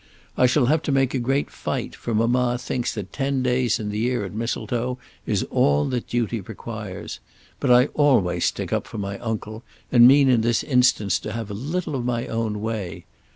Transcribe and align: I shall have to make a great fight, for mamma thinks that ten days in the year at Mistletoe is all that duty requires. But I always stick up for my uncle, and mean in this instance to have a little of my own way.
I 0.35 0.47
shall 0.47 0.65
have 0.65 0.81
to 0.89 0.91
make 0.91 1.13
a 1.13 1.19
great 1.19 1.51
fight, 1.51 1.93
for 1.95 2.15
mamma 2.15 2.57
thinks 2.59 2.91
that 2.95 3.13
ten 3.13 3.43
days 3.43 3.79
in 3.79 3.89
the 3.89 3.99
year 3.99 4.25
at 4.25 4.33
Mistletoe 4.33 4.97
is 5.27 5.43
all 5.51 5.85
that 5.89 6.07
duty 6.07 6.41
requires. 6.41 7.19
But 7.59 7.69
I 7.69 7.85
always 7.93 8.45
stick 8.45 8.73
up 8.73 8.87
for 8.87 8.97
my 8.97 9.19
uncle, 9.19 9.61
and 9.91 10.07
mean 10.07 10.27
in 10.27 10.41
this 10.41 10.63
instance 10.63 11.19
to 11.19 11.33
have 11.33 11.51
a 11.51 11.53
little 11.53 11.93
of 11.95 12.03
my 12.03 12.25
own 12.25 12.61
way. 12.61 13.05